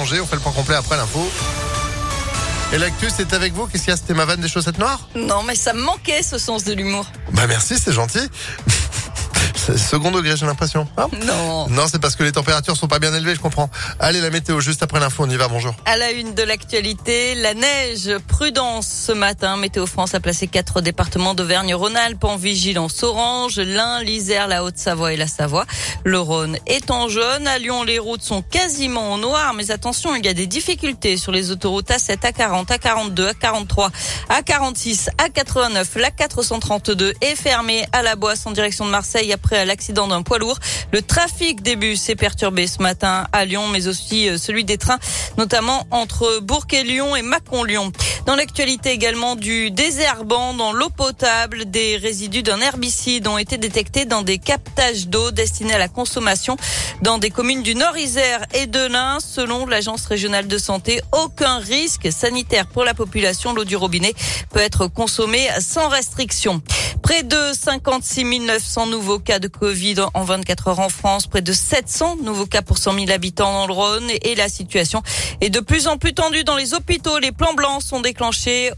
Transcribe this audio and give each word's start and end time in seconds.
On 0.00 0.06
fait 0.06 0.36
le 0.36 0.40
point 0.40 0.52
complet 0.52 0.76
après 0.76 0.96
l'info. 0.96 1.30
Et 2.72 2.78
l'actu, 2.78 3.08
c'est 3.14 3.34
avec 3.34 3.52
vous. 3.52 3.66
Qu'est-ce 3.66 3.82
qu'il 3.82 3.90
y 3.90 3.92
a? 3.92 3.96
C'était 3.98 4.14
ma 4.14 4.24
vanne 4.24 4.40
des 4.40 4.48
chaussettes 4.48 4.78
noires? 4.78 5.00
Non, 5.14 5.42
mais 5.42 5.54
ça 5.54 5.74
me 5.74 5.82
manquait 5.82 6.22
ce 6.22 6.38
sens 6.38 6.64
de 6.64 6.72
l'humour. 6.72 7.04
Bah 7.32 7.46
merci, 7.46 7.78
c'est 7.78 7.92
gentil. 7.92 8.30
Second 9.76 10.10
degré, 10.10 10.36
j'ai 10.36 10.46
l'impression. 10.46 10.86
Hein 10.96 11.08
Non. 11.26 11.68
non, 11.68 11.84
c'est 11.90 12.00
parce 12.00 12.16
que 12.16 12.22
les 12.22 12.32
températures 12.32 12.76
sont 12.76 12.88
pas 12.88 12.98
bien 12.98 13.12
élevées, 13.14 13.34
je 13.34 13.40
comprends. 13.40 13.70
Allez, 13.98 14.20
la 14.20 14.30
météo, 14.30 14.60
juste 14.60 14.82
après 14.82 15.00
l'info, 15.00 15.24
on 15.26 15.30
y 15.30 15.36
va, 15.36 15.48
bonjour. 15.48 15.74
À 15.84 15.96
la 15.96 16.10
une 16.12 16.34
de 16.34 16.42
l'actualité, 16.42 17.34
la 17.34 17.54
neige, 17.54 18.10
prudence 18.28 18.86
ce 18.86 19.12
matin. 19.12 19.56
Météo 19.56 19.86
France 19.86 20.14
a 20.14 20.20
placé 20.20 20.46
quatre 20.46 20.80
départements 20.80 21.34
d'Auvergne-Rhône-Alpes 21.34 22.24
en 22.24 22.36
vigilance 22.36 23.02
orange, 23.02 23.58
l'Ain, 23.58 24.02
l'Isère, 24.02 24.48
la 24.48 24.64
Haute-Savoie 24.64 25.12
et 25.12 25.16
la 25.16 25.26
Savoie. 25.26 25.66
Le 26.04 26.18
Rhône 26.18 26.56
est 26.66 26.90
en 26.90 27.08
jaune. 27.08 27.46
À 27.46 27.58
Lyon, 27.58 27.82
les 27.84 27.98
routes 27.98 28.22
sont 28.22 28.42
quasiment 28.42 29.12
en 29.12 29.18
noir, 29.18 29.54
mais 29.54 29.70
attention, 29.70 30.14
il 30.14 30.24
y 30.24 30.28
a 30.28 30.34
des 30.34 30.46
difficultés 30.46 31.16
sur 31.16 31.32
les 31.32 31.50
autoroutes 31.50 31.90
A7, 31.90 32.18
A40, 32.18 32.66
A42, 32.66 33.32
A43, 33.34 33.90
A46, 34.30 35.08
A89. 35.18 35.98
La 35.98 36.10
432 36.10 37.14
est 37.20 37.36
fermée 37.36 37.86
à 37.92 38.02
la 38.02 38.16
Boisse 38.16 38.46
en 38.46 38.50
direction 38.50 38.84
de 38.84 38.90
Marseille 38.90 39.32
après 39.32 39.59
l'accident 39.64 40.08
d'un 40.08 40.22
poids 40.22 40.38
lourd. 40.38 40.58
Le 40.92 41.02
trafic 41.02 41.62
des 41.62 41.76
bus 41.76 42.08
est 42.08 42.16
perturbé 42.16 42.66
ce 42.66 42.82
matin 42.82 43.26
à 43.32 43.44
Lyon, 43.44 43.68
mais 43.68 43.88
aussi 43.88 44.28
euh, 44.28 44.38
celui 44.38 44.64
des 44.64 44.78
trains, 44.78 44.98
notamment 45.38 45.86
entre 45.90 46.40
Bourg 46.40 46.66
et 46.72 46.82
Lyon 46.82 47.16
et 47.16 47.22
Mâcon-Lyon. 47.22 47.92
Dans 48.30 48.36
l'actualité 48.36 48.92
également 48.92 49.34
du 49.34 49.72
désherbant 49.72 50.54
dans 50.54 50.72
l'eau 50.72 50.88
potable, 50.88 51.68
des 51.68 51.96
résidus 51.96 52.44
d'un 52.44 52.60
herbicide 52.60 53.26
ont 53.26 53.38
été 53.38 53.58
détectés 53.58 54.04
dans 54.04 54.22
des 54.22 54.38
captages 54.38 55.08
d'eau 55.08 55.32
destinés 55.32 55.74
à 55.74 55.78
la 55.78 55.88
consommation 55.88 56.56
dans 57.02 57.18
des 57.18 57.30
communes 57.30 57.64
du 57.64 57.74
Nord-Isère 57.74 58.46
et 58.54 58.68
de 58.68 58.86
l'Ain. 58.86 59.18
Selon 59.18 59.66
l'Agence 59.66 60.06
régionale 60.06 60.46
de 60.46 60.58
santé, 60.58 61.00
aucun 61.10 61.58
risque 61.58 62.12
sanitaire 62.12 62.68
pour 62.68 62.84
la 62.84 62.94
population. 62.94 63.52
L'eau 63.52 63.64
du 63.64 63.74
robinet 63.74 64.14
peut 64.50 64.60
être 64.60 64.86
consommée 64.86 65.48
sans 65.58 65.88
restriction. 65.88 66.62
Près 67.02 67.24
de 67.24 67.36
56 67.52 68.40
900 68.40 68.86
nouveaux 68.86 69.18
cas 69.18 69.40
de 69.40 69.48
Covid 69.48 69.96
en 70.14 70.22
24 70.22 70.68
heures 70.68 70.78
en 70.78 70.88
France, 70.88 71.26
près 71.26 71.42
de 71.42 71.52
700 71.52 72.18
nouveaux 72.22 72.46
cas 72.46 72.62
pour 72.62 72.78
100 72.78 72.94
000 72.94 73.10
habitants 73.10 73.52
dans 73.52 73.66
le 73.66 73.72
Rhône 73.72 74.10
et 74.22 74.34
la 74.36 74.48
situation 74.48 75.02
est 75.40 75.50
de 75.50 75.58
plus 75.58 75.88
en 75.88 75.96
plus 75.96 76.14
tendue 76.14 76.44
dans 76.44 76.56
les 76.56 76.74
hôpitaux. 76.74 77.18
Les 77.18 77.32
plans 77.32 77.54
blancs 77.54 77.82
sont 77.82 78.00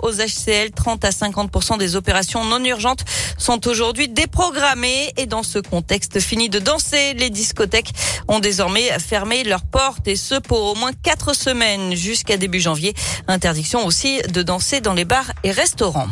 aux 0.00 0.12
HCL. 0.12 0.70
30 0.70 1.04
à 1.04 1.10
50 1.10 1.78
des 1.78 1.96
opérations 1.96 2.44
non 2.44 2.62
urgentes 2.64 3.04
sont 3.38 3.66
aujourd'hui 3.66 4.08
déprogrammées 4.08 5.12
et 5.16 5.26
dans 5.26 5.42
ce 5.42 5.58
contexte, 5.58 6.20
fini 6.20 6.48
de 6.48 6.58
danser, 6.58 7.14
les 7.14 7.30
discothèques 7.30 7.92
ont 8.28 8.38
désormais 8.38 8.98
fermé 8.98 9.42
leurs 9.42 9.64
portes 9.64 10.06
et 10.06 10.16
ce 10.16 10.36
pour 10.36 10.62
au 10.62 10.74
moins 10.74 10.92
quatre 10.92 11.34
semaines 11.34 11.94
jusqu'à 11.94 12.36
début 12.36 12.60
janvier. 12.60 12.94
Interdiction 13.26 13.84
aussi 13.84 14.20
de 14.22 14.42
danser 14.42 14.80
dans 14.80 14.94
les 14.94 15.04
bars 15.04 15.32
et 15.42 15.50
restaurants. 15.50 16.08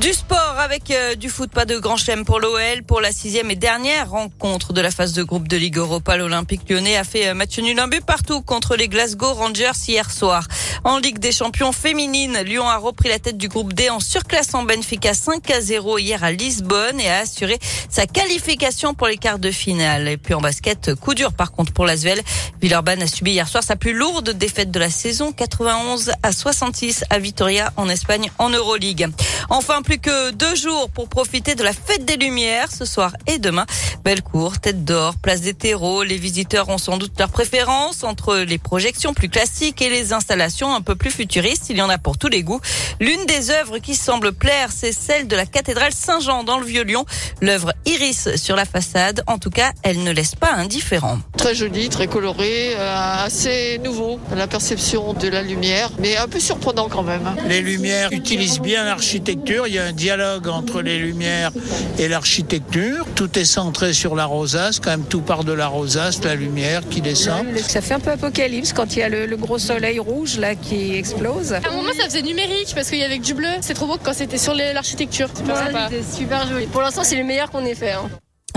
Du 0.00 0.12
sport 0.12 0.54
avec 0.60 0.92
euh, 0.92 1.16
du 1.16 1.28
foot, 1.28 1.50
pas 1.50 1.64
de 1.64 1.76
grand 1.76 1.96
chelem 1.96 2.24
pour 2.24 2.38
l'OL. 2.38 2.84
Pour 2.86 3.00
la 3.00 3.10
sixième 3.10 3.50
et 3.50 3.56
dernière 3.56 4.10
rencontre 4.10 4.72
de 4.72 4.80
la 4.80 4.92
phase 4.92 5.12
de 5.12 5.24
groupe 5.24 5.48
de 5.48 5.56
Ligue 5.56 5.78
Europa, 5.78 6.16
l'Olympique 6.16 6.70
lyonnais 6.70 6.96
a 6.96 7.02
fait 7.02 7.26
euh, 7.26 7.34
match 7.34 7.58
nul 7.58 7.76
un 7.80 7.88
but 7.88 8.04
partout 8.04 8.40
contre 8.40 8.76
les 8.76 8.86
Glasgow 8.86 9.34
Rangers 9.34 9.72
hier 9.88 10.08
soir. 10.12 10.46
En 10.84 10.98
Ligue 10.98 11.18
des 11.18 11.32
champions 11.32 11.72
féminines, 11.72 12.38
Lyon 12.44 12.68
a 12.68 12.76
repris 12.76 13.08
la 13.08 13.18
tête 13.18 13.38
du 13.38 13.48
groupe 13.48 13.72
D 13.72 13.90
en 13.90 13.98
surclassant 13.98 14.62
Benfica 14.62 15.14
5 15.14 15.50
à 15.50 15.60
0 15.60 15.98
hier 15.98 16.22
à 16.22 16.30
Lisbonne 16.30 17.00
et 17.00 17.08
a 17.08 17.18
assuré 17.18 17.58
sa 17.90 18.06
qualification 18.06 18.94
pour 18.94 19.08
les 19.08 19.16
quarts 19.16 19.40
de 19.40 19.50
finale. 19.50 20.06
Et 20.06 20.16
puis 20.16 20.34
en 20.34 20.40
basket, 20.40 20.94
coup 20.94 21.14
dur 21.14 21.32
par 21.32 21.50
contre 21.50 21.72
pour 21.72 21.86
l'Asvel. 21.86 22.20
Villeurbanne 22.62 23.02
a 23.02 23.08
subi 23.08 23.32
hier 23.32 23.48
soir 23.48 23.64
sa 23.64 23.74
plus 23.74 23.94
lourde 23.94 24.30
défaite 24.30 24.70
de 24.70 24.78
la 24.78 24.90
saison, 24.90 25.32
91 25.32 26.12
à 26.22 26.30
66 26.30 27.04
à 27.10 27.18
Vitoria 27.18 27.72
en 27.76 27.88
Espagne 27.88 28.30
en 28.38 28.50
Euroleague. 28.50 29.08
Enfin, 29.50 29.82
plus 29.88 29.98
que 29.98 30.32
deux 30.32 30.54
jours 30.54 30.90
pour 30.90 31.08
profiter 31.08 31.54
de 31.54 31.62
la 31.62 31.72
fête 31.72 32.04
des 32.04 32.18
Lumières 32.18 32.70
ce 32.70 32.84
soir 32.84 33.14
et 33.26 33.38
demain. 33.38 33.64
Bellecour, 34.04 34.60
Tête 34.60 34.84
d'Or, 34.84 35.14
Place 35.16 35.40
des 35.40 35.54
Terreaux. 35.54 36.02
Les 36.02 36.18
visiteurs 36.18 36.68
ont 36.68 36.76
sans 36.76 36.98
doute 36.98 37.18
leur 37.18 37.30
préférence 37.30 38.04
entre 38.04 38.36
les 38.36 38.58
projections 38.58 39.14
plus 39.14 39.30
classiques 39.30 39.80
et 39.80 39.88
les 39.88 40.12
installations 40.12 40.74
un 40.74 40.82
peu 40.82 40.94
plus 40.94 41.10
futuristes. 41.10 41.70
Il 41.70 41.78
y 41.78 41.80
en 41.80 41.88
a 41.88 41.96
pour 41.96 42.18
tous 42.18 42.28
les 42.28 42.42
goûts. 42.42 42.60
L'une 43.00 43.24
des 43.24 43.50
œuvres 43.50 43.78
qui 43.78 43.94
semble 43.94 44.32
plaire, 44.32 44.68
c'est 44.76 44.92
celle 44.92 45.26
de 45.26 45.34
la 45.34 45.46
cathédrale 45.46 45.92
Saint-Jean 45.92 46.44
dans 46.44 46.58
le 46.58 46.66
Vieux-Lyon. 46.66 47.06
L'œuvre 47.40 47.72
Iris 47.86 48.36
sur 48.36 48.56
la 48.56 48.66
façade. 48.66 49.22
En 49.26 49.38
tout 49.38 49.50
cas, 49.50 49.72
elle 49.84 50.02
ne 50.02 50.10
laisse 50.10 50.34
pas 50.34 50.52
indifférent. 50.52 51.18
Très 51.38 51.54
joli, 51.54 51.88
très 51.88 52.08
coloré, 52.08 52.74
euh, 52.76 53.24
assez 53.24 53.80
nouveau, 53.82 54.20
la 54.36 54.48
perception 54.48 55.14
de 55.14 55.28
la 55.28 55.40
lumière, 55.40 55.92
mais 55.98 56.18
un 56.18 56.28
peu 56.28 56.40
surprenant 56.40 56.90
quand 56.90 57.04
même. 57.04 57.34
Les 57.46 57.62
lumières 57.62 58.12
utilisent 58.12 58.60
bien 58.60 58.84
l'architecture. 58.84 59.66
Il 59.66 59.74
y 59.74 59.77
a 59.77 59.77
un 59.78 59.92
dialogue 59.92 60.48
entre 60.48 60.82
les 60.82 60.98
lumières 60.98 61.50
et 61.98 62.08
l'architecture. 62.08 63.06
Tout 63.14 63.38
est 63.38 63.44
centré 63.44 63.92
sur 63.92 64.14
la 64.16 64.24
rosace. 64.26 64.80
Quand 64.80 64.90
même, 64.90 65.04
tout 65.04 65.20
part 65.20 65.44
de 65.44 65.52
la 65.52 65.66
rosace, 65.66 66.22
la 66.24 66.34
lumière 66.34 66.82
qui 66.88 67.00
descend. 67.00 67.46
Ça 67.58 67.80
fait 67.80 67.94
un 67.94 68.00
peu 68.00 68.10
apocalypse 68.10 68.72
quand 68.72 68.94
il 68.96 69.00
y 69.00 69.02
a 69.02 69.08
le, 69.08 69.26
le 69.26 69.36
gros 69.36 69.58
soleil 69.58 69.98
rouge 69.98 70.38
là 70.38 70.54
qui 70.54 70.94
explose. 70.94 71.52
À 71.52 71.58
un 71.58 71.70
moment, 71.76 71.92
ça 71.98 72.04
faisait 72.04 72.22
numérique 72.22 72.72
parce 72.74 72.88
qu'il 72.90 72.98
y 72.98 73.04
avait 73.04 73.18
que 73.18 73.24
du 73.24 73.34
bleu. 73.34 73.48
C'est 73.60 73.74
trop 73.74 73.86
beau 73.86 73.98
quand 74.02 74.12
c'était 74.14 74.38
sur 74.38 74.54
l'architecture. 74.54 75.28
Super 75.34 75.90
super 76.14 76.48
joli. 76.48 76.66
Pour 76.66 76.82
l'instant, 76.82 77.04
c'est 77.04 77.16
le 77.16 77.24
meilleur 77.24 77.50
qu'on 77.50 77.64
ait 77.64 77.74
fait. 77.74 77.92
hein. 77.92 78.08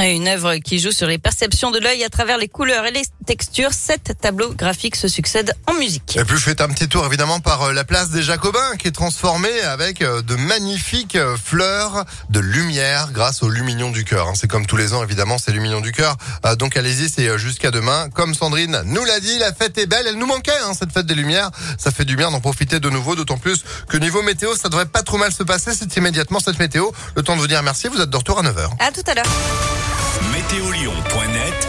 Une 0.03 0.27
œuvre 0.27 0.55
qui 0.55 0.79
joue 0.79 0.91
sur 0.91 1.07
les 1.07 1.19
perceptions 1.19 1.69
de 1.71 1.79
l'œil 1.79 2.03
à 2.03 2.09
travers 2.09 2.37
les 2.37 2.47
couleurs 2.47 2.85
et 2.85 2.91
les 2.91 3.03
textures. 3.25 3.71
Sept 3.71 4.13
tableaux 4.19 4.51
graphiques 4.53 4.95
se 4.95 5.07
succèdent 5.07 5.53
en 5.67 5.73
musique. 5.73 6.17
Et 6.17 6.23
puis 6.23 6.39
faites 6.39 6.59
un 6.59 6.69
petit 6.69 6.87
tour 6.89 7.05
évidemment 7.05 7.39
par 7.39 7.61
euh, 7.61 7.73
la 7.73 7.83
place 7.83 8.09
des 8.09 8.23
Jacobins 8.23 8.75
qui 8.79 8.87
est 8.87 8.91
transformée 8.91 9.61
avec 9.61 10.01
euh, 10.01 10.21
de 10.21 10.35
magnifiques 10.35 11.15
euh, 11.15 11.37
fleurs 11.37 12.05
de 12.29 12.39
lumière 12.39 13.11
grâce 13.11 13.43
au 13.43 13.49
Lumignon 13.49 13.91
du 13.91 14.03
cœur. 14.03 14.27
hein. 14.27 14.33
C'est 14.35 14.47
comme 14.47 14.65
tous 14.65 14.75
les 14.75 14.93
ans 14.93 15.03
évidemment, 15.03 15.37
c'est 15.37 15.51
Lumignon 15.51 15.81
du 15.81 15.91
cœur. 15.91 16.15
Donc 16.57 16.75
allez-y, 16.77 17.07
c'est 17.07 17.37
jusqu'à 17.37 17.71
demain. 17.71 18.09
Comme 18.13 18.33
Sandrine 18.33 18.81
nous 18.85 19.05
l'a 19.05 19.19
dit, 19.19 19.37
la 19.37 19.53
fête 19.53 19.77
est 19.77 19.85
belle. 19.85 20.05
Elle 20.07 20.17
nous 20.17 20.25
manquait 20.25 20.51
hein, 20.65 20.73
cette 20.77 20.91
fête 20.91 21.05
des 21.05 21.15
lumières. 21.15 21.51
Ça 21.77 21.91
fait 21.91 22.05
du 22.05 22.15
bien 22.15 22.31
d'en 22.31 22.39
profiter 22.39 22.79
de 22.79 22.89
nouveau, 22.89 23.15
d'autant 23.15 23.37
plus 23.37 23.63
que 23.87 23.97
niveau 23.97 24.21
météo, 24.23 24.55
ça 24.55 24.69
devrait 24.69 24.85
pas 24.85 25.03
trop 25.03 25.17
mal 25.17 25.31
se 25.31 25.43
passer. 25.43 25.71
C'est 25.73 25.95
immédiatement 25.97 26.39
cette 26.39 26.59
météo. 26.59 26.89
Le 27.15 27.23
temps 27.23 27.35
de 27.35 27.41
vous 27.41 27.47
dire 27.47 27.61
merci. 27.63 27.87
Vous 27.87 28.01
êtes 28.01 28.09
de 28.09 28.17
retour 28.17 28.39
à 28.39 28.43
9h. 28.43 28.69
À 28.79 28.91
tout 28.91 29.03
à 29.07 29.13
l'heure. 29.13 29.90
Météolion.net 30.51 31.61